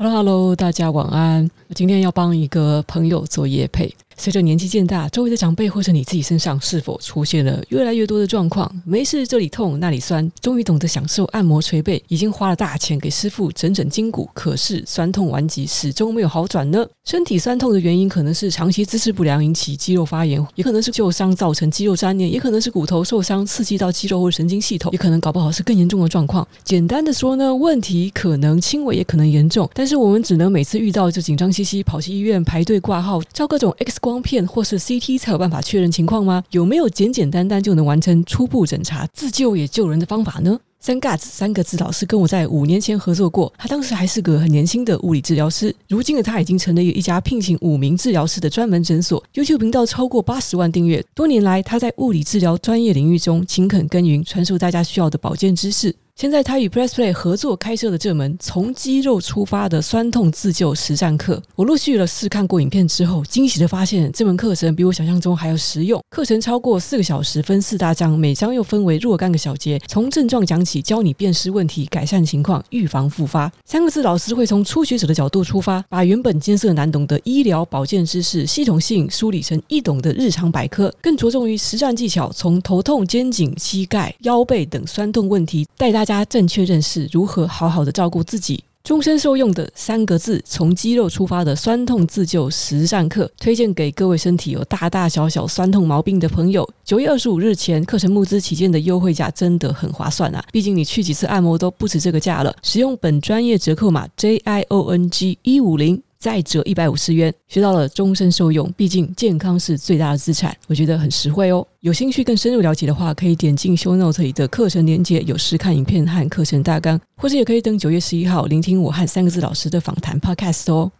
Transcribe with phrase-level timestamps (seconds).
[0.00, 1.50] Hello，Hello，大家晚安。
[1.74, 3.92] 今天要帮一个朋友做业配。
[4.18, 8.68] 随着年纪渐大，周围的长辈或者你自己身上是否出现了越来越多的状况？
[8.84, 16.84] 没事，这里痛那里酸，终于懂得享受按摩捶背，已经花了大钱给师傅整整筋骨，可是酸痛顽疾始终没有好转呢？
[17.04, 26.46] 身体酸痛的原因可能是长期姿势不良引起肌肉发炎，也可能是旧伤造成肌肉粘连，也可能是骨头受伤刺激到肌肉或神经系统，也可能搞不好是更严重的状况。
[26.64, 34.78] 简单的说呢，问题可能轻微，也可能严重，但是我们只能每次遇到就紧张兮兮跑去医院排队挂号，照各种 X 光光片或是。
[34.78, 36.42] CT 才有办法确认情况吗？
[36.50, 40.58] 有没有简简单单就能完成初步诊查、自救也救人的方法呢？
[40.80, 51.04] 三嘎子三个字，老师跟我在五年前合作过，他当时还是个很年轻的物理治疗师，如今的他已经成了一家聘请五名治疗师的专门诊所，YouTube 频道超过八十万订阅。
[51.14, 55.94] 多年来，他在物理治疗专业领域中勤恳耕耘，传授大家需要的保健知识。
[56.18, 66.02] 现在他与 PressPlay 合作开设的这门从肌肉出发的酸痛自救实战课，我陆续了试看过影片之后，惊喜的发现这门课程比我想象中还要实用。
[66.10, 73.48] 课程超过四个小时，分四大章，每章又分为若干个小节，从症状讲起，教你辨识问题、改善情况、预防复发。
[73.64, 96.66] 三个字，老师会从初学者的角度出发，把原本艰涩难懂的医疗保健知识系统性梳理成易懂的日常百科，更着重于实战技巧，从头痛、肩颈、膝盖、腰背等酸痛问题带大家正确认识如何好好的照顾自己，终身受用的三个字：从肌肉出发的酸痛自救实战课，推荐给各位身体有大大小小酸痛毛病的朋友。
[96.82, 100.42] 九月二十五日前课程募资期间的优惠价真的很划算啊！
[100.50, 102.56] 毕竟你去几次按摩都不止这个价了。
[102.62, 106.02] 使用本专业折扣码 J I O N G 一五零。
[106.18, 108.70] 再折一百五十元，学到了终身受用。
[108.76, 111.66] 毕竟健康是最大的资产，我觉得很实惠哦。
[111.80, 120.90] 有兴趣更深入了解的话，可以点进修 Note 里的课程链接，有试看影片和课程大纲，或者也可以等九月十一号聆听我和三个字老师的访谈 Podcast 哦。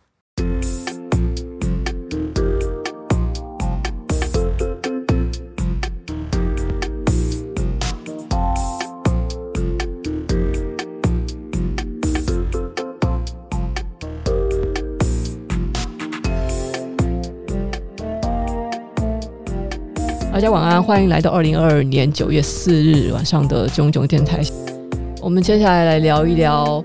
[20.38, 24.40] 大家晚安，欢迎来到二零二二年九月四日晚上的囧囧电台。
[25.20, 26.80] 我们接下来来聊一聊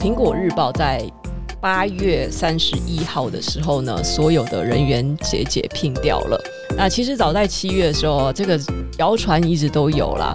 [0.00, 1.04] 苹果日报》在
[1.60, 6.40] 八月三十一号的时候呢，所有的人员解解聘掉了。
[6.74, 8.58] 那其实早在七月的时候，这个
[8.96, 10.34] 谣传一直都有啦。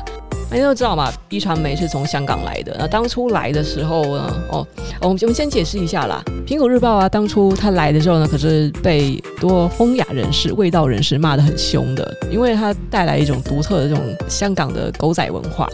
[0.50, 2.76] 大家都知道嘛，壹传媒是从香港来的。
[2.80, 4.68] 那当初来的时候呢，哦，
[5.00, 6.24] 我们我们先解释一下啦。
[6.48, 15.70] 苹果日报啊，当初他来的时候呢，可是被多风雅人士、味道人士骂得很凶的，因为他带来一种独特的这种香港的狗仔文化，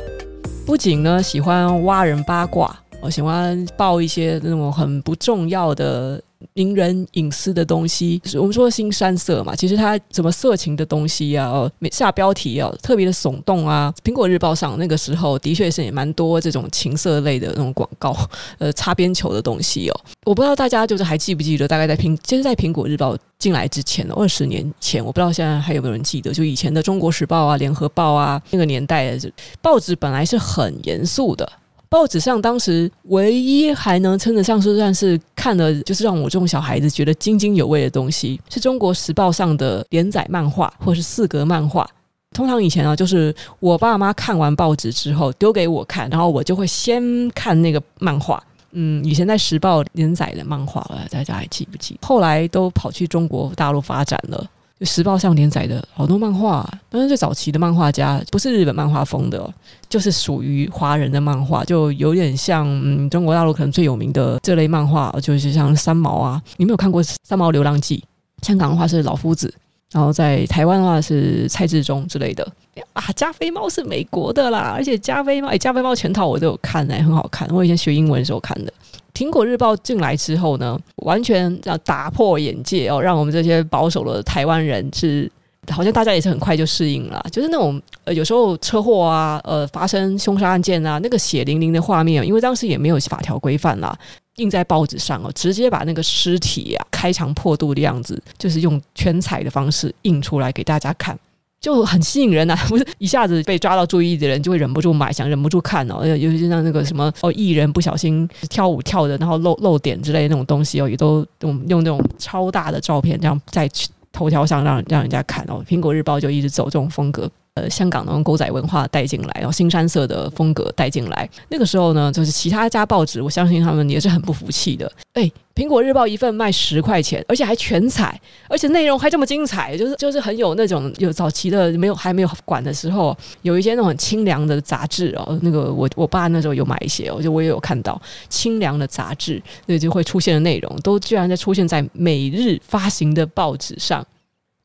[0.66, 6.22] 不仅呢喜欢挖人八卦，我喜欢报一些那种很不重要的。
[6.54, 13.94] 名人隐私的东西，我们说的腥膻色嘛，其实它什么色情的东西啊，哦，下标题啊，特别的耸动啊。
[14.04, 18.16] 苹果日报上那个时候的确是也蛮多这种情色类的那种广告，
[18.60, 20.00] 呃，擦边球的东西哦。
[20.26, 31.50] 我不知道大家就是还记不记得，大概在苹，其实在苹果日报进来之前，二十年前，我不知道现在还有没有人记得，就以前的中国时报啊、联合报啊，那个年代的报纸本来是很严肃的。
[31.96, 41.90] 报纸上当时唯一还能称得上是算是看了，就是让我这种小孩子觉得津津有味的东西，是中国时报上的连载漫画或是四格漫画。
[42.34, 48.44] 通常以前啊，就是我爸妈看完报纸之后丢给我看，然后我就会先看那个漫画。
[48.72, 51.98] 嗯，以前在时报连载的漫画，大家还记不记？
[52.02, 54.46] 后来都跑去中国大陆发展了。
[54.80, 59.54] 就时报上连载的好多漫画，但是最早期的漫画家不是日本漫画风的，
[59.88, 66.42] 就是属于华人的漫画，就有点像嗯中国大陆可能最有名的这类漫画，就是像三毛啊。
[66.58, 68.04] 你没有看过《三毛流浪记》？
[68.46, 69.54] 香港的话是老夫子，
[69.94, 72.46] 然后在台湾的话是蔡志忠之类的
[72.92, 73.02] 啊。
[73.16, 77.48] 加菲猫是美国的啦，而且加菲猫哎，加菲猫全套我都有看哎，很好看。
[77.50, 78.74] 我以前学英文的时候看的。
[79.16, 85.32] 苹果日报进来之后呢，完全要打破眼界哦，让我们这些保守的台湾人是，
[85.72, 87.26] 好像大家也是很快就适应了。
[87.32, 93.98] 就是那种呃，有时候车祸啊，呃，发生凶杀案件啊，那个血淋淋的画面，因为当时也没有法条规范啦，
[94.36, 101.18] 印在报纸上哦，直接把那个尸体啊开肠破肚的样子，就是用全彩的方式印出来给大家看。
[101.66, 106.06] 就很吸引人呐、 不是一下子被抓到注意的人就会忍不住买，想忍不住看哦。
[106.06, 113.68] 尤其是像那个什么哦，艺人不小心跳舞跳的，然后露露点之类的那种东西哦，也都用用那种超大的照片这样在
[114.12, 115.64] 头条上让让人家看哦。
[115.68, 117.28] 苹果日报就一直走这种风格。
[117.56, 121.28] 呃香港那种狗仔文化带进来，然后新山色的风格带进来。
[121.48, 124.92] 那个时候呢，就是其他家报纸，我相信他们也是很不服气的。
[125.14, 128.20] 哎，苹果日报一份卖十块钱，而且还全彩，
[128.50, 135.40] 而且内容还这么精彩，就是就是很有那种有早期的没有还没有管的时候，有一些那种清凉的杂志哦。
[135.42, 144.06] 那个我我爸那时候有买一些，我就我也有看到清凉的杂志，那就会出现的内容都居然在出现在每日发行的报纸上。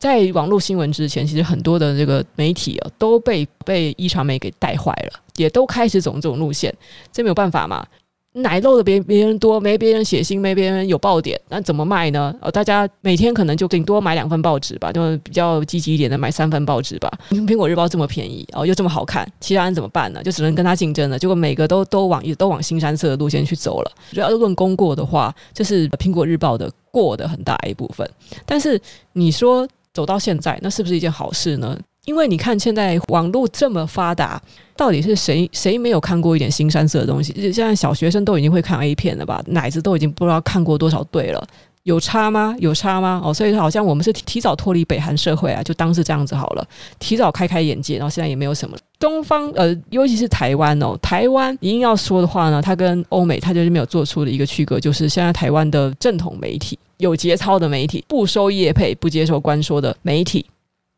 [0.00, 6.74] 在网络新闻之前，其实很多的这个媒体啊都被被一传媒给带坏了，也都开始走这种路线，
[7.12, 7.86] 这没有办法嘛。
[8.32, 12.32] 奶漏的别别人多，没别人写信，没别人有爆点，那怎么卖呢？
[12.40, 17.10] 哦，大家每天可能就顶多买两份报纸吧，就比较积极一点的买三份报纸吧。
[17.30, 20.22] 苹果日报这么便宜哦，又这么好看，其他人怎么办呢？
[20.22, 21.18] 就只能跟他竞争了。
[21.18, 23.92] 结果每个都都往都往新山色的路线去走了。
[24.12, 28.08] 主要论功过的话，这是苹果日报的过的很大一部分。
[28.46, 28.80] 但是
[29.12, 29.68] 你说
[30.00, 31.78] 走到现在，那是不是一件好事呢？
[32.06, 34.40] 因为你看，现在网络这么发达，
[34.74, 37.34] 到底是谁谁没有看过一点新山色的东西？
[37.52, 39.42] 现在小学生都已经会看 A 片了吧？
[39.48, 41.46] 奶子都已经不知道看过多少对了，
[41.82, 42.56] 有差吗？
[42.58, 43.20] 有差吗？
[43.22, 46.66] 哦，所以好像我们是提早脱离北韩社会啊，就当是这样子好了，
[46.98, 47.98] 提早开开眼界。
[47.98, 60.46] 然后现在也没有什么东方，呃，尤其是台湾哦，台湾一定要说的话呢，它跟欧美它就是没有做出的一个区隔，就是现在台湾的正统媒体、有节操的媒体、不收业配、不接受官说的媒体。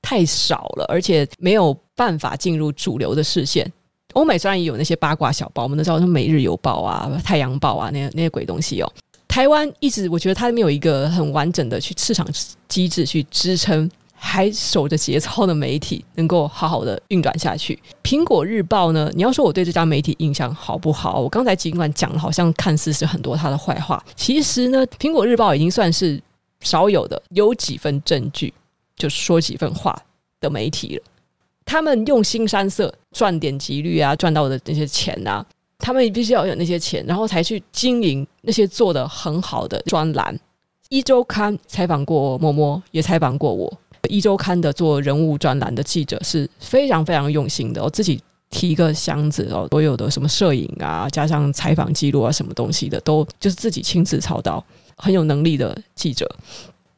[0.05, 3.73] 太少了，而且没有办法进入主流的视线。
[4.15, 8.93] 欧美虽然也有那些八卦小报，我们都知道，什么《每日邮报》啊、《太阳报》啊，那些那些鬼东西哦。
[9.29, 12.27] 台湾一直我觉得它没有一个很完整的去市场
[12.67, 13.89] 机制去支撑，
[14.25, 17.77] 还守着节操的媒体能够好好的运转下去。
[18.05, 19.11] 苹果日报呢？
[19.15, 21.19] 你要说我对这家媒体印象好不好？
[21.19, 26.23] 我刚才尽管讲了，好像看似是很多他的坏话，其实呢，苹果日报已经算是
[26.61, 28.55] 少有的有几分证据。
[28.95, 30.01] 就说几份话
[30.41, 31.03] 的媒体了，
[31.65, 35.45] 他们用新山色赚点击率啊，赚到的那些钱啊，
[35.79, 40.39] 他们必须要有那些钱，然后才去经营那些做得很好的专栏。
[40.91, 43.73] 一周刊采访过嬷嬷，也采访过我。
[44.09, 48.21] 一周刊的做人物专栏的记者是非常非常用心的，我自己
[48.51, 54.63] 提一个箱子哦，所有的什么摄影啊，加上采访记录啊，什么东西的，都就是自己亲自操刀，
[54.97, 56.29] 很有能力的记者。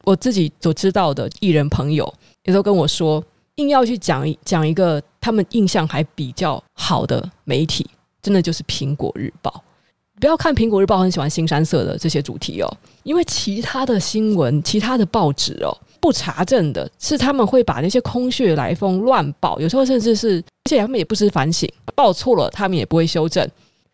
[0.03, 2.11] 我自己所知道的艺人朋友
[2.43, 3.23] 也都跟我说，
[3.55, 7.89] 硬要去讲讲一个他们印象还比较好的媒体，
[8.21, 9.51] 真的就是《苹果日报》。
[10.25, 23.47] 不要看《苹果日报》很喜欢新山色的这些主题哦，因为其他的新闻、其他的报纸哦，不查证的是他们会把那些空穴来风乱报，有时候甚至是，而且他们也不知反省，报错了他们也不会修正。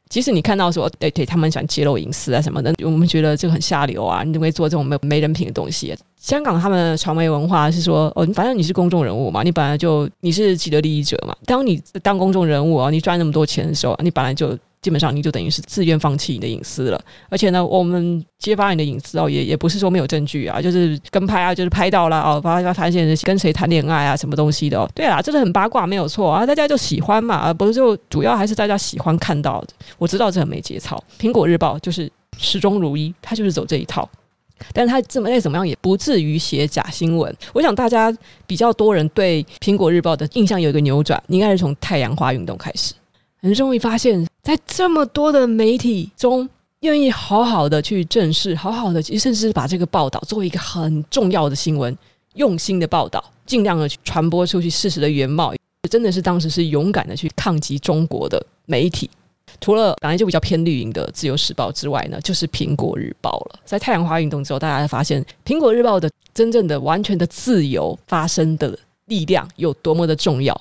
[0.07, 4.23] 即使你看到说，对对，他们想揭露隐私啊什么的，我们觉得这个很下流啊！
[4.23, 5.93] 你怎么会做这种没没人品的东西？
[6.17, 11.35] 香港他们的传媒文化是说，哦，反正你是公众人物嘛，你本来就你是既得利益者嘛。
[11.45, 14.57] 当你当公众人物啊，你赚那么多钱的时候，你本来就。
[14.81, 16.99] 基本上你就等于是自愿放弃你的隐私了，
[17.29, 29.63] 而且呢，我们揭发你的隐私哦，也也不是说没有证据啊，就是跟拍啊，就是拍到了哦，发发发现跟谁谈恋爱啊，什么东西的哦，对啊，这是很八卦，没有错啊，大家就喜欢嘛，而不是就主要还是大家喜欢看到。
[29.99, 34.09] 我知道这很没节操，苹果日报就是始终如一，他就是走这一套，
[34.73, 37.31] 但是他这么再怎么样也不至于写假新闻。
[37.53, 38.11] 我想大家
[38.47, 42.95] 比较多人对苹果日报的印象有一个扭转，应该是从太阳花运动开始。
[43.43, 46.49] 很容易发现，在这么多的媒体中，
[46.79, 51.95] 愿意好好的去正视，好好的，甚至把这个报道作为一个很重要的新闻，
[52.33, 55.53] 用心的报道，尽量的去传播出去事实的原貌，
[55.89, 59.09] 真的是当时是勇敢的去抗击中国的媒体。
[59.59, 63.59] 除了本来就比较偏绿营的《自由时报》之外呢，就是《苹果日报》了。
[63.63, 70.59] 在太阳花运动之后，大家发现《苹果日报》的真正的、完全的自由发生的力量有多么的重要。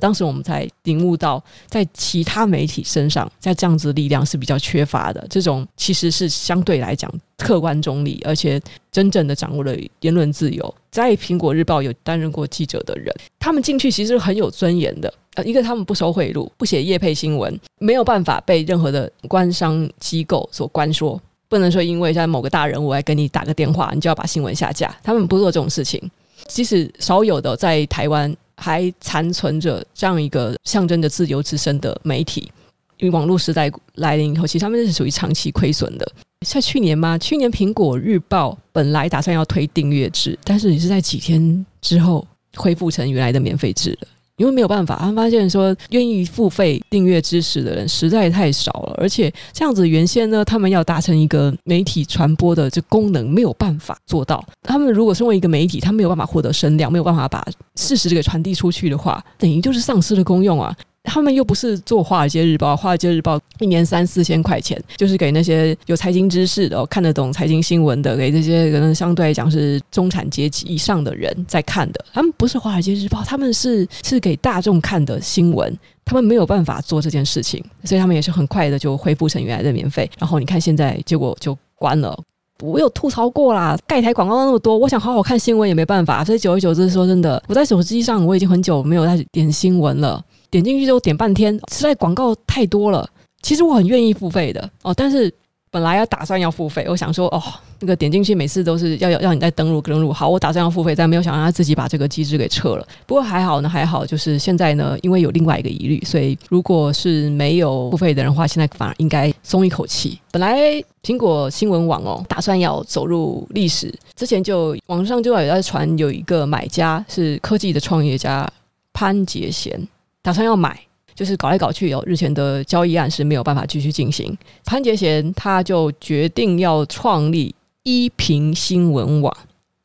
[0.00, 5.24] 当时我们才领悟到，在其他媒体身上，在这样子力量是比较缺乏的。
[5.28, 10.74] 这种其实是相对来讲客观中立，而且真正的掌握了言论自由。
[10.90, 15.12] 在苹果日报有担任过记者的人，他们进去其实很有尊严的。
[15.34, 24.92] 呃，一个他们不收贿赂，不写业配新闻，没有办法被任何的官商机构所关说，不能说因为像某个大人物来跟你打个电话，你就要把新闻下架。
[25.04, 26.02] 他们不做这种事情。
[26.48, 28.36] 即使少有的在台湾。
[28.60, 32.52] 还残存着这样一个象征着自由之声的媒体，
[32.98, 36.06] 因为网络时代来临以后，其实他们是属于长期亏损的。
[36.46, 37.16] 像去年嘛？
[37.16, 44.08] 去年苹果日报本来打算要推订阅制，但是也是在几天之后恢复成原来的免费制了。
[44.40, 54.42] 因为没有办法，他们发现说愿意付费订阅知识的人实在太少了，而且这样子原先呢，他们要达成一个媒体传播的这功能没有办法做到。
[54.62, 57.44] 他们如果身为一个媒体，他没有办法获得声量，没有办法把
[57.76, 60.74] 事实给传递出去的话，等于就是丧失了功用啊。
[61.04, 72.04] 他们又不是做《华尔街日报》，《华尔街日报》一年三四千块钱，就是给那些有财经知识的、哦、看得懂财经新闻的，给这些可能相对来讲是中产阶级以上的人在看的。
[72.12, 75.76] 他们不是《华尔街日报》，他们是是给大众看的新闻。
[76.04, 80.10] 他们没有办法做这件事情，所以他们也是很快的就恢复成原来的免费。
[80.18, 82.18] 然后你看现在结果就关了。
[82.62, 86.22] 我有吐槽过啦，盖台广告那么多，我想好好看新闻也没办法。
[86.22, 90.22] 所以久而久之，说真的，我在手机上我已经很久没有在点新闻了。
[90.50, 93.08] 点进去之后点半天，实在广告太多了。
[93.42, 95.32] 其实我很愿意付费的哦，但是
[95.70, 97.42] 本来要打算要付费，我想说哦，
[97.78, 100.12] 那个点进去每次都是要要要你再登录登录。
[100.12, 102.86] 好，我打算要付费，但没有想让他自己把这个机制给撤了。
[103.06, 110.18] 不过还好呢，还好，就是现在呢，因为有另外一个疑虑，所以如果是没有付费的人的话，现在反而应该松一口气。
[110.32, 110.58] 本来
[111.02, 118.46] 苹果新闻网哦，打算要走入历史，之前就网上就有在传，有一个买家是科技的创业家
[118.92, 119.80] 潘杰贤。
[120.22, 120.78] 打算要买，
[121.14, 124.36] 就是搞来搞去有，日前的交易案是没有办法继续进行。
[124.64, 129.34] 潘杰贤他就决定要创立一苹新闻网，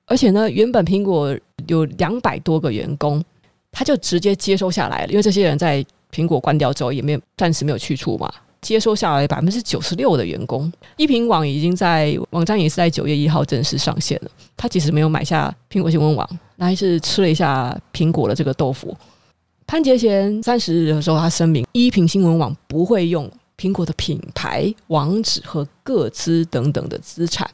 [0.05, 1.37] 而且呢，原本苹果
[1.67, 3.23] 有两百多个员工，
[3.71, 10.71] 他就直接接收下来了，因为这些人在苹果关掉之后也没有暂时没有去处嘛，接收下来百分之九十六的员工。
[10.97, 14.31] 一苹网已经在网站也是在九月一号正式上线了。
[14.57, 18.95] 他其实没有买下苹果新闻网，那还是吃了一下苹果的这个豆腐。
[19.67, 27.49] 潘杰贤三十日的时候，他声明，一苹新闻网不会用苹果的品牌、网址和各资等等的资产。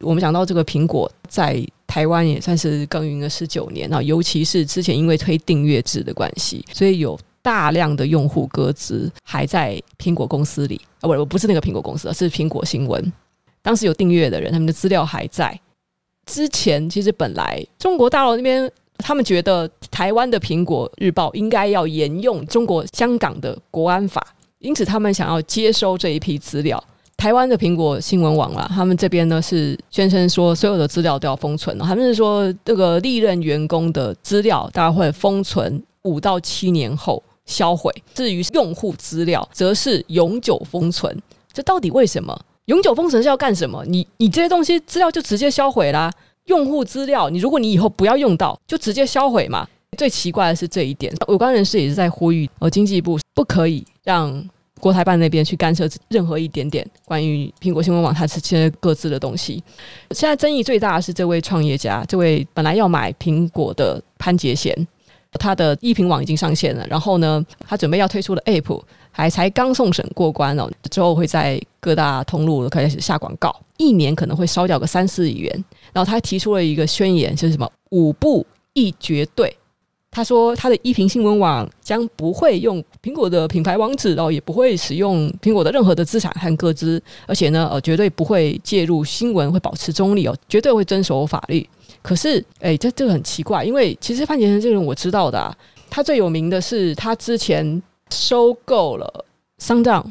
[0.00, 13.12] 我们讲到这个苹果在台湾也算是耕耘了十九年啊，尤其是之前因为推订阅制的关系，所以有大量的用户个资还在苹果公司里啊，不，不是那个苹果公司，而是苹果新闻。
[13.62, 15.58] 当时有订阅的人，他们的资料还在。
[16.26, 18.70] 之前其实本来中国大陆那边。
[18.98, 24.24] 他们觉得台湾的苹果日报应该要沿用中国香港的国安法，
[24.60, 26.82] 因此他们想要接收这一批资料。
[27.16, 41.16] 台湾的苹果新闻网啦，他们这边呢是宣称说所有的资料都要封存，他们是说这个历任员工的资料大概会封存五到七年后销毁，至于用户资料则是永久封存。
[41.52, 42.38] 这到底为什么？
[42.66, 43.84] 永久封存是要干什么？
[43.86, 46.10] 你你这些东西资料就直接销毁啦。
[46.46, 49.66] 用户资料，你如果你以后不要用到，就直接销毁嘛。
[49.96, 54.44] 最奇怪的是这一点，有关人士也是在呼吁，呃，经济部不可以让
[54.80, 59.62] 国台办那边去干涉任何一点点关于苹果新闻网它是现在各自的东西。
[60.10, 64.76] 现在争议最大的是这位创业家，这位本来要买苹果的潘杰贤，
[65.34, 68.82] 他的一品网已经上线了，然后呢，他准备要推出的 App
[69.12, 75.64] 还才刚送审过关哦，之后会在各大通路都开始下广告，一年可能会烧掉个三四亿元。
[75.92, 79.54] 然后他提出了一个宣言，就是什么五不一绝对。
[80.10, 91.68] 他说他的一苹新闻网将不会用苹果的品牌网址，然后也不会使用苹果的任何的资产和个资，而且呢，呃，绝对不会介入新闻，会保持中立哦，绝对会遵守法律。
[92.00, 95.54] 可是，哎，这这个很奇怪，因为其实范杰生这个人我知道的啊，
[95.90, 99.24] 他最有名的是他之前收购了
[99.60, 100.04] sound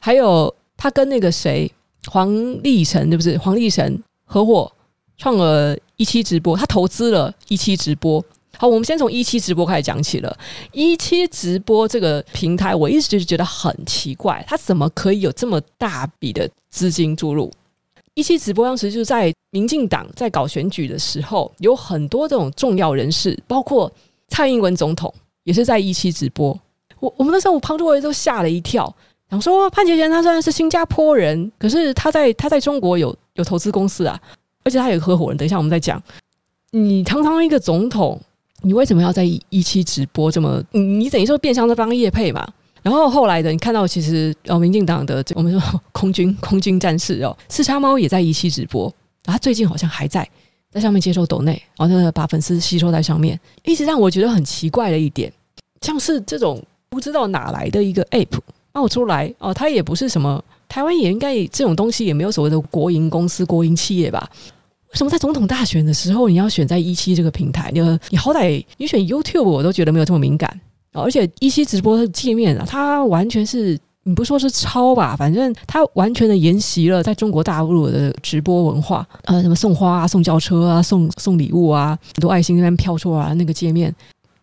[0.00, 1.70] 还有他跟那个谁
[2.06, 2.32] 黄
[2.62, 3.36] 立成，对不对？
[3.36, 4.72] 黄立成合伙。
[5.18, 8.24] 创了一期直播，他投资了一期直播。
[8.56, 10.34] 好，我们先从一期直播开始讲起了。
[10.72, 17.52] 一期直播这个平台，我一直就是觉得很奇怪，他怎么可以有这么大笔的资金注入？
[18.14, 23.92] 一期直播当时就是在民进党在搞选举的时候，有很多这种重要人士，包括
[24.28, 25.12] 蔡英文总统
[25.44, 26.58] 也是在一期直播。
[26.98, 28.96] 我我们那时候我旁周围都吓了一跳，
[29.30, 34.20] 想说潘杰贤他虽然是新加坡人，可是他在他在中国有有投资公司啊。
[34.62, 36.00] 而且他有合伙人，等一下我们再讲。
[36.72, 38.20] 你堂堂一个总统，
[38.60, 40.62] 你为什么要在一期直播这么？
[40.72, 42.46] 你你等于说变相在帮业配嘛？
[42.82, 48.84] 然后后来的你看到，其实哦，民进党的我们说空军空军战士哦，四叉猫也在一期直播，
[49.24, 50.28] 然后他最近好像还在
[50.70, 55.32] 在上面接受抖内，然后把粉丝吸收在上面，一直让我觉得很奇怪的一点，
[55.80, 58.38] 像是这种不知道哪来的一个 app
[58.72, 60.42] 冒出来哦，它也不是什么。
[60.68, 64.30] 台湾也应该这种东西也没有所谓的国营公司、国营企业吧？
[64.92, 67.70] 为什么在总统大选的时候你要选在一期这个平台？
[67.72, 70.60] 你你好歹你选 YouTube 我都觉得没有这么敏感，
[70.92, 83.94] 而且一期直播的界面啊，它完全是你不说是抄吧，反正它完全的沿袭了在中国大陆的直播文化，呃，什么送花啊、送轿车啊、送送礼物啊，很多爱心那边飘出来那个界面。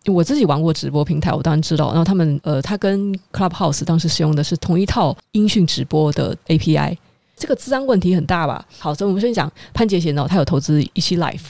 [0.08, 1.88] 我自己玩过直播平台，我当然知道。
[1.88, 6.96] 然后他们呃，他跟 Clubhouse 当时使用的是同一套音讯直播的 API，
[7.36, 8.64] 这个治安问题很大吧？
[8.78, 11.46] 好，所以我们先讲潘杰贤哦，他有投资一期 Life，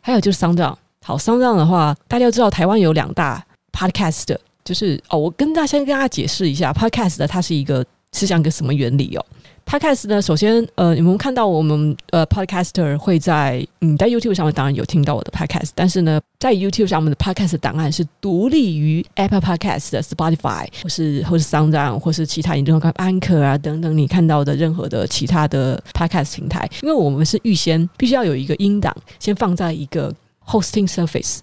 [0.00, 0.74] 还有就是 SoundOn。
[1.02, 9.24] 好，SoundOn 的话，大家要知道台湾有两大 Podcast，就是哦，我跟大家先跟大家解释一下 Podcast 的它是一个是像一个什么原理哦。
[9.70, 22.00] Podcast 呢，首先，呃，你们看到我们呃，Podcaster 会在嗯，在 YouTube 上面当然有听到我的 Podcast，但是呢，在 YouTube 上面的 Podcast 档案是独立于 Apple Podcast 的 Spotify 或是或是 SoundOn
[22.00, 30.12] 或是其他你这种看 Anchor 啊等等，你看到的任何的其他的 Podcast 平台，因为我们是预先必须要有一个音档先放在一个
[30.44, 31.38] Hosting Service，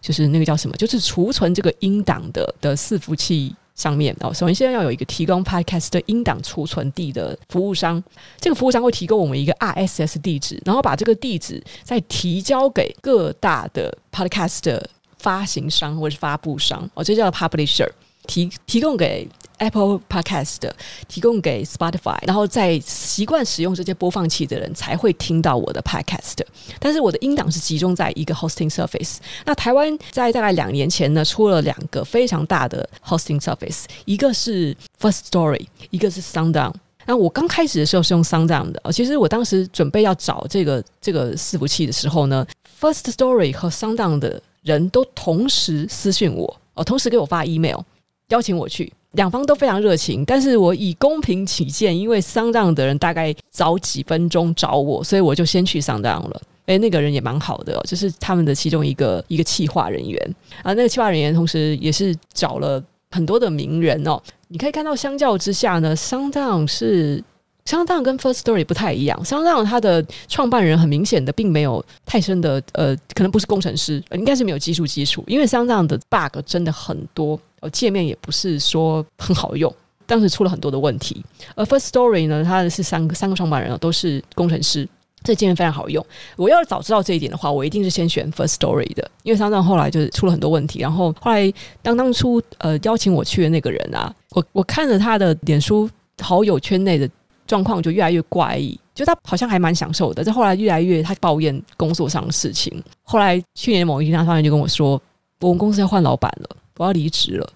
[0.00, 3.54] 就是那个叫什么，就是储存这个音档的的伺服器。
[3.78, 4.14] 上面。
[4.20, 8.02] 哦，首先现在要有一个提供 Podcast 的音档储存地的服务商，
[8.38, 16.90] 这个服务商会提供我们一个 RSS 地址，然后把这个地址再提交给各大的 Podcast 的发行商或者是发布商。
[16.94, 17.88] 哦，这叫 Publisher，
[18.28, 19.28] 提提供给。
[19.60, 20.72] Apple Podcast 的
[21.08, 26.36] 提供给 Spotify，然后在习惯使用这些播放器的人才会听到我的 Podcast。
[26.78, 29.16] 但是我的音档是集中在一个 Hosting Service。
[29.44, 36.74] 那台湾在大概两年前呢，出了两个非常大的 Hosting Service，一个是 First Story，一个是 Sundown。
[37.04, 38.80] 那我刚开始的时候是用 Sundown 的。
[38.92, 42.46] 其实我当时准备要找这个这个伺服器的时候呢
[42.80, 47.80] ，First Story 和 Sundown 的人都同时私讯我，哦，同时给我发 email
[48.28, 48.92] 邀请我去。
[49.12, 56.40] 两方都非常热情，但是我以公平起见，因为 SoundOn 的人大概早几分钟找我，所以我就先去 SoundOn 了。
[56.66, 62.80] 哎，那个人也蛮好的哦，就是他们的其中一个一个企划人员啊，那个企划人员同时也是找了
[63.10, 64.20] 很多的名人哦。
[64.48, 67.24] 你可以看到，相较之下呢，SoundOn 是
[67.64, 69.18] SoundOn 跟 First Story 不太一样。
[69.24, 77.40] SoundOn 它的创办人很明显的并没有太深的呃，可能不是工程师，应该是没有技术基础，因为 SoundOn 的 bug 真的很多。
[77.60, 79.72] 哦，界面也不是说很好用，
[80.06, 81.24] 当时出了很多的问题。
[81.54, 84.88] 而 First Story 呢，它是三个三个创办人都是工程师，
[85.22, 86.04] 这界面非常好用。
[86.36, 90.78] 我要是早知道这一点的话，我一定是先选 First Story 的，因为当当后来就是出了很多问题。
[90.80, 95.88] 然后后来当当初呃邀请我去的那个人啊，我我看着他的脸书
[96.20, 97.08] 好友圈内的
[97.46, 100.22] 状况就越来越怪异，就他好像还蛮享受的。
[100.22, 102.82] 但后来越来越他抱怨工作上的事情。
[103.02, 105.00] 后来去年某一天，他突然就跟我说，
[105.40, 106.56] 我们公司要换老板了。
[106.78, 107.46] 我要离职了，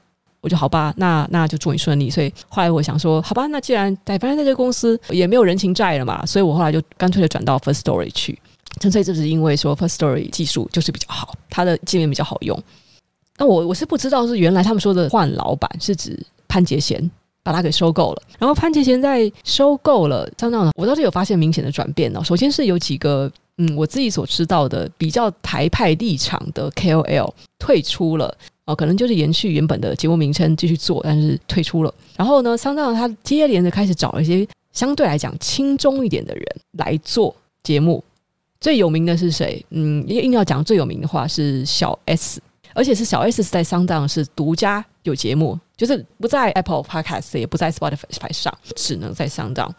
[0.42, 2.10] 我就好吧，那那就祝你顺利。
[2.10, 8.38] 所以后来我想说，好吧，那既然在反正在这个公司也没有人情债了嘛，所以我后来就干脆的转到 First Story 去。
[8.80, 12.60] 纯粹就是因为说 First Story 技术就是比较好，它的界面比较好用。
[13.38, 17.10] 那我我是不知道是原来他们说的换老板是指潘杰贤
[17.42, 22.22] 把他给收购了，然后潘杰贤在收购了，这样呢，我倒是有发现明显的转变哦。
[22.22, 23.30] 首先是有几个。
[23.58, 31.92] 嗯，我自己所知道的比较台派立场的 KOL 退出了哦，可能就是延续原本的节目名称继续做，但是退出了。
[32.16, 38.02] 然后呢，SoundOn 他接连的开始找一些相对来讲轻松一点的人来做节目。
[38.60, 39.64] 最有名的是谁？
[39.70, 42.40] 嗯，硬要讲最有名的话是小 S，
[42.74, 49.70] 而且是小 S 是在 SoundOn 是独家有节目，就是不在 Apple Podcast 也不在 Spotify 上，只能在 SoundOn，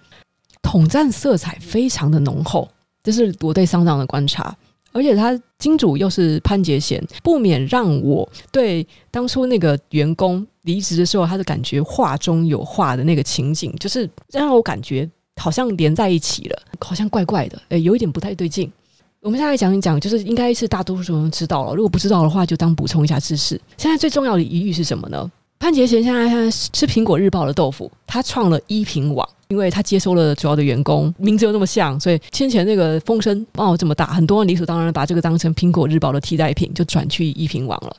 [0.61, 2.69] 统战色彩非常的浓厚。
[3.01, 4.53] 这是我对 SoundOn 的观察，
[4.93, 18.71] 而且他金主又是潘杰贤，不免让我对当初那个员工离职的时候，他的感觉话中有话的那个情景，就是让我感觉好像连在一起了，好像怪怪的，诶，有一点不太对劲。
[19.19, 23.59] 我们现在讲一讲，就是应该是大多数人都知道了，如果不知道的话，就当补充一下知识。
[23.77, 25.31] 现在最重要的疑虑是什么呢？
[25.59, 29.27] 潘杰贤现在吃苹果日报的豆腐，他创了一品网。
[29.49, 37.95] 因为他接收了主要的员工，名字又那么像，所以先前那个风声哦这么大，很多人理所当然把这个当成苹果日报的替代品，就转去一品网了。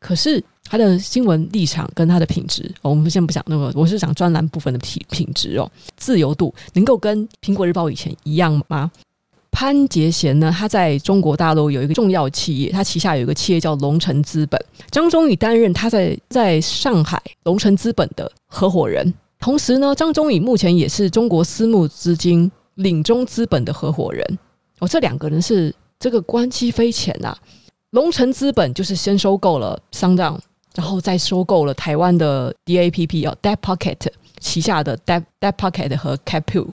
[0.00, 8.90] 可是他的新闻立场跟他的品质，我们先不讲那个，我是讲专栏部分的品品质哦，自由度能够跟苹果日报以前一样吗？
[9.56, 19.14] 潘杰贤呢，他在中国大陆有一个重要企业，他旗下有一个企业叫龙城资本，张忠宇担任他在在上海龙城资本的合伙人。
[19.40, 24.38] 同时呢，张忠宇目前也是中国私募资金领中资本的合伙人。
[24.80, 27.34] 哦，这两个人是这个关系匪浅呐。
[27.92, 30.38] 龙城资本就是先收购了 SoundOn，
[30.74, 36.14] 然后再收购了台湾的 DAPP 哦 d e p Pocket 旗下的 d e p d e p Pocket 和
[36.26, 36.66] Capu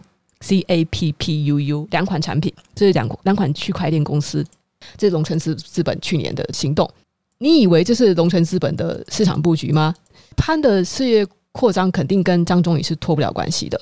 [0.44, 4.46] C A P P U U 两款产品，这是两两款区块链公司。
[4.98, 6.88] 这是龙城资资本去年的行动。
[7.40, 9.96] 你以为这是龙城资本的市场布局吗？
[10.36, 11.26] 潘的事业。
[11.56, 13.80] 扩张肯定跟张忠宇是脱不了关系的。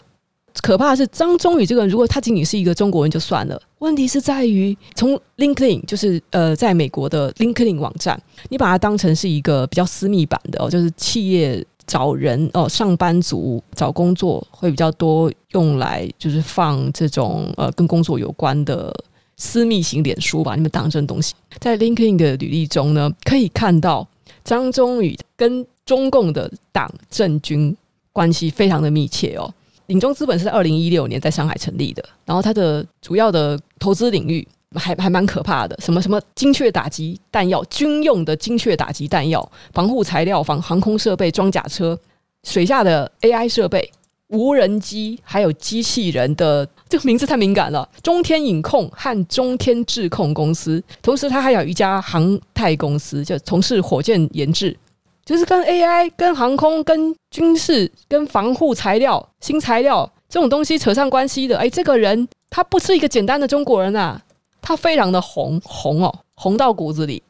[0.62, 18.94] 可怕的是张忠宇这个人，如果他仅仅是一个中国人就算了，问题是在于从 LinkedIn 就是呃，在美国的 LinkedIn 网站，你把它当成是一个比较私密版的哦，就是企业找人哦，上班族找工作会比较多用来就是放这种呃跟工作有关的
[19.38, 24.08] 私密型脸书吧，你们当真东西，在 LinkedIn 的履历中呢，可以看到
[24.44, 27.76] 张忠宇跟中共的党政军
[28.14, 29.54] 关系非常的密切哦。
[29.88, 34.48] 领中资本是在二零一六年在上海成立的，然后它的主要的投资领域
[34.80, 41.98] 还还蛮可怕的，什么什么精确打击弹药、军用的精确打击弹药、防护材料、防航空设备、装甲车、
[42.44, 43.92] 水下的 AI 设备、
[44.28, 54.78] 无人机，还有机器人的这个名字太敏感了，中天影控和中天智控公司，同时它还有一家航太公司，就从事火箭研制。
[55.24, 64.20] 就是跟 AI、跟航空、跟军事、跟防护材料、新材料这种东西扯上关系的，哎，这个人他不是一个简单的中国人啊，
[64.62, 67.22] 他非常的红红哦，红到骨子里。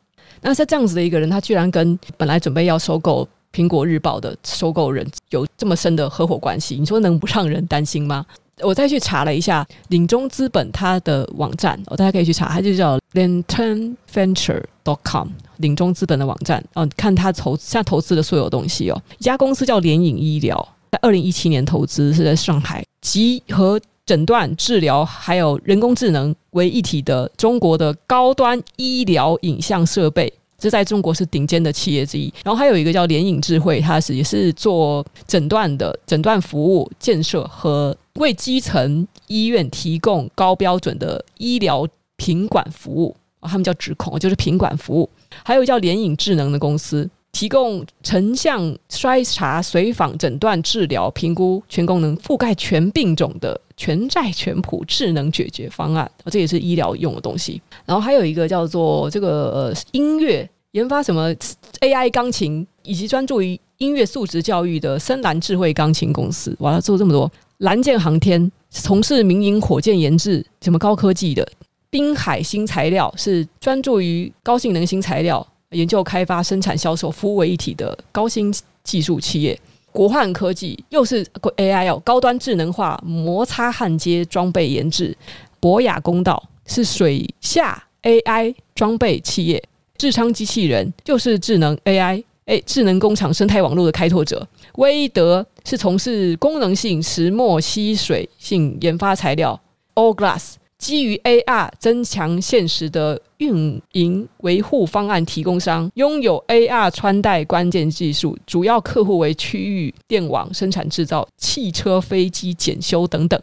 [0.41, 8.26] 那像这样子的一个人，他居然跟本来准备要收购苹果日报的收购人有这么深的合伙关系，你说能不让人担心吗？
[8.62, 19.02] 我再去查了一下领中资本它的网站，哦，大家可以去查，它就叫 lanternventure.com，领中资本的网站哦，看它投现在投资的所有东西哦。
[19.17, 30.34] 一家公司叫联影医疗，在二零一七年投资，是在上海集合诊断、治疗还有人工智能为一体的中国的高端医疗影像设备。
[30.60, 45.10] 这在中国是顶尖的企业之一，然后还有一个叫联影智慧，它是也是做诊断的诊断服务建设和为基层医院提供高标准的医疗品管服务，哦，他们叫指控，就是品管服务。
[45.45, 57.62] 还有叫联影智能的公司，提供成像筛查、随访、诊断、治疗、评估全功能、覆盖全病种的全债全谱智能解决方案，哦，这也是医疗用的东西。
[57.86, 61.34] 然后还有一个叫做这个呃音乐研发什么
[61.82, 67.32] AI 钢琴，以及专注于音乐素质教育的深蓝智慧钢琴公司，哇，做这么多。
[67.60, 71.48] 蓝箭航天从事民营火箭研制，什么高科技的。
[71.89, 78.53] 滨海新材料是专注于高性能新材料研究开发、生产、销售、服务为一体的高新
[78.84, 79.60] 技术企业。
[79.91, 81.25] 国焕科技又是
[81.57, 85.15] AI 哦，高端智能化摩擦焊接装备研制。
[85.60, 89.62] 博雅公道是水下 AI 装备企业。
[89.97, 94.47] 智昌机器人就是智能 AI，哎，智能工厂生态网络的开拓者。
[94.77, 99.60] 威德是从事功能性石墨烯水性研发材料。
[99.93, 113.39] All Glass 基于 AR 增强现实的运营维护方案提供商，拥有 AR 穿戴关键技术，主要客户为区域电网生产制造、汽车、飞机检修等等。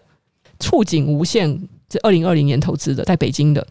[0.58, 1.48] 触景无限
[1.88, 3.64] 是二零二零年投资的，在北京的，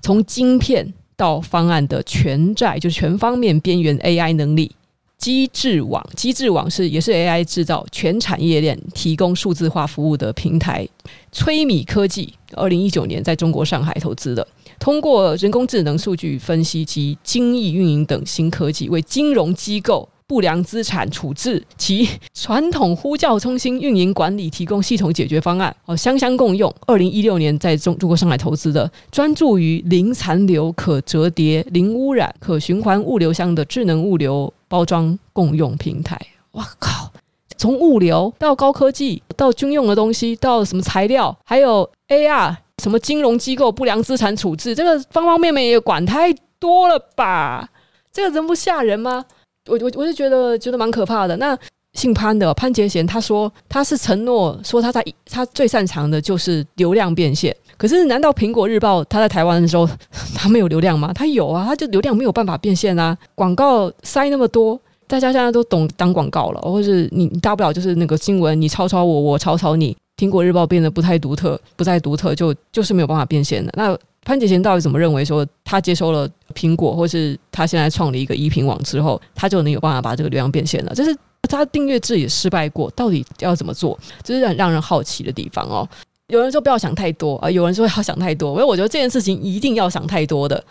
[0.00, 0.92] 从晶片。
[1.14, 4.74] 到方案的全债就是全方面边缘 AI 能力，
[5.22, 10.84] 机制网，机制网是也是 AI 制造全产业链提供数字化服务的平台。
[11.30, 14.44] 崔米科技二零一九年在中国上海投资的，
[14.80, 20.08] 通过人工智能、数据分析及精益运营等新科技，为金融机构。
[20.24, 26.74] 不良资产处置及传统呼叫中心运营管理提供系统解决方案哦，双相共用。
[26.86, 36.18] 二零一六年在中中国上海投资的，专注于零残留、可折叠、零污染、可循环物流箱的智能物流包装共用平台。
[36.52, 37.12] 哇靠！
[37.58, 47.68] 从物流到高科技，到军用的东西，到什么材料，还有 AR，什么金融机构不良资产处置，这个方方面面也管太多了吧？
[48.10, 49.22] 这个人不吓人吗？
[49.68, 51.36] 我我我就觉得觉得蛮可怕的。
[51.36, 51.54] 那
[51.94, 57.54] 姓潘的潘杰贤，他说他是承诺说他在他最擅长的就是流量变现。
[57.76, 59.88] 可是难道苹果日报他在台湾的时候
[60.34, 61.12] 他没有流量吗？
[61.12, 63.16] 他有啊，他就流量没有办法变现啊。
[63.34, 69.96] 广告塞那么多，大家现在都懂当广告了，或是你大不了就是那个新闻，你抄抄我，我抄抄你。
[70.16, 73.72] 苹果日报变得不太独特，不再独特，就就是没有办法变现的。
[73.76, 80.94] 那潘杰贤到底怎么认为说他接收了苹果，或是他现在创了一个一品网之后，他就能有办法把这个流量变现了？
[80.94, 81.16] 就是
[81.48, 83.98] 他订阅制也失败过，到底要怎么做？
[84.22, 85.88] 这是很让人好奇的地方哦。
[86.28, 88.52] 有人说不要想太多啊，有人说要想太多。
[88.52, 90.62] 因为我觉得这件事情一定要想太多的，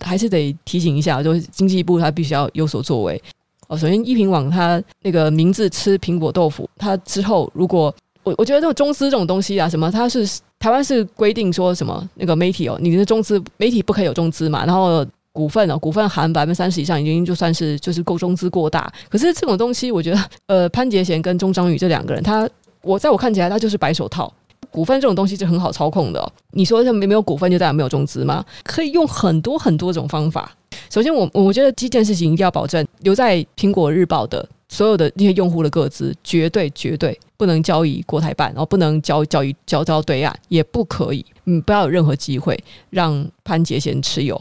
[0.00, 3.22] 还是得提醒一下，就是经济部他必须要有所作为
[3.68, 3.76] 哦。
[3.76, 10.28] 首先，一品网它那个名字吃苹果豆腐，它之后如果我我觉得这种中资这种东西啊，什么它是。
[10.58, 18.90] 台湾是规定说什么那个媒体哦，你的中资媒体不可以有中资嘛，然后股份哦，股份含百分之三十以上已经就算是就是够中资过大。
[19.10, 22.48] 可是这种东西，我觉得呃，潘杰贤跟钟章宇这两个人，他
[22.80, 24.32] 我在我看起来，他就是白手套。
[24.70, 26.32] 股份这种东西是很好操控的。
[26.52, 28.44] 你说他没没有股份就代表没有中资吗？
[28.62, 30.54] 可以用很多很多种方法。
[30.90, 42.58] 首先我，我我觉得第一件事情一定要保证留在苹果日报的所有的那些用户的个资，绝对绝对不能交易国台办，然后不能交交易交到对岸，也不可以，嗯，不要有任何机会
[42.90, 44.38] 让潘杰贤持有。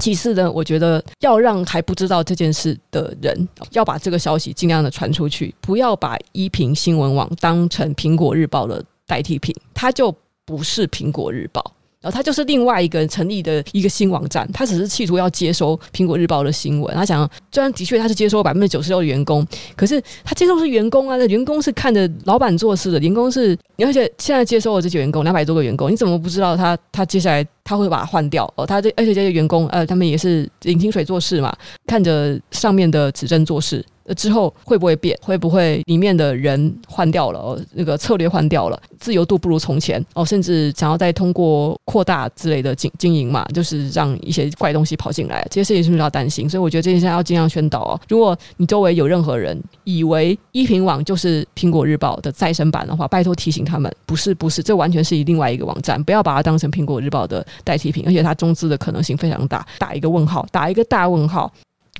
[0.00, 10.12] 其次呢，我觉得要让还不知道这件事的人，要把这个消息尽量的传出去，不要把依萍新闻网当成苹果日报的代替品，它就
[10.44, 11.62] 不是苹果日报。
[12.00, 16.94] 然后他就是另外一个成立的一个新网站，他只是企图要接收苹果日报的新闻。
[16.94, 28.50] 他想，虽然的确他是接收百分之九十六的员工，可是他接收是员工啊，那员工是看着老板做事的，员工是，而且现在接收了这些员工两百多个员工，你怎么不知道他他接下来他会把它换掉？
[28.56, 31.54] 哦，他这而且这些员工呃，他们也是领薪水做事嘛，
[31.86, 33.84] 看着上面的指针做事。
[34.14, 35.18] 之后会不会变？
[35.22, 37.38] 会不会里面的人换掉了？
[37.38, 46.48] 哦，那个策略换掉了，自由度不如从前哦，甚至想要再通过扩大之类的经经营嘛，就是让一些怪东西跑进来，这些事情是不是要担心？
[46.48, 48.00] 所以我觉得这件事要尽量宣导哦。
[48.08, 61.50] 如果你周围有任何人以为一品网就是苹果日报的再生版的话，拜托提醒他们，不是不是，这完全是以另外一个网站，不要把它当成苹果日报的代替品，而且它中资的可能性非常大，打一个问号，打一个大问号。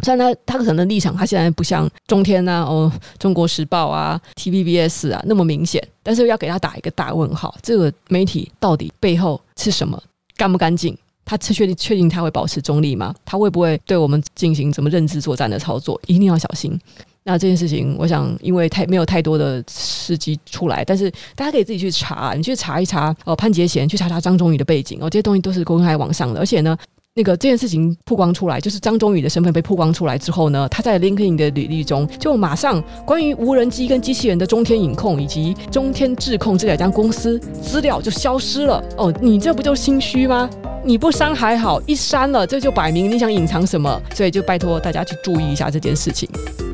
[0.03, 10.01] 虽然他他可能立场，他现在不像中天呐、啊、哦中国时报啊、TVBS 啊那么明显，但是要给他打一个大问号，这个媒体到底背后是什么？
[10.37, 10.97] 干不干净？
[11.25, 13.15] 他确定确定他会保持中立吗？
[13.25, 16.01] 他会不会对我们进行什么认知作战的操作？
[16.07, 16.77] 一定要小心。
[17.23, 26.77] 那这件事情，我想因为太没有太多的事迹出来，但是大家可以自己去查，你去查一查哦，潘杰贤去查查张忠宇的背景哦，这些东西都是公开网上的，而且呢。
[27.17, 38.81] 那个这件事情曝光出来，就是张忠宇的身份被曝光出来之后呢，他在 LinkedIn 的履历中就马上关于无人机跟机器人的中天影控以及中天智控这两家公司资料就消失了。
[38.97, 40.49] 哦，你这不就心虚吗？
[40.85, 46.29] 你不删还好，一删了这就摆明你想隐藏什么，所以就拜托大家去注意一下这件事情，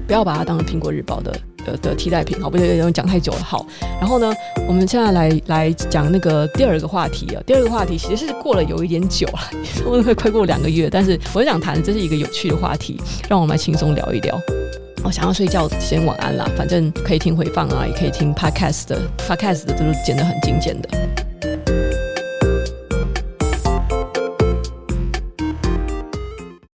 [0.06, 1.34] 不要把它当成苹果日报的。
[1.66, 3.66] 的的替代品，好，不要，讲太久了，好。
[4.00, 4.32] 然后呢，
[4.68, 7.42] 我们现在来来讲那个第二个话题啊。
[7.44, 9.40] 第二个话题其实是过了有一点久了，
[9.84, 14.38] 我会快过两个月，但是我想谈，这是一个有趣的话题，让我们来轻松聊一聊。
[15.04, 21.55] 我想要睡觉，先晚安啦，反正可以听回放啊，也可以听 podcast 的，podcast 的都是剪得很精简的。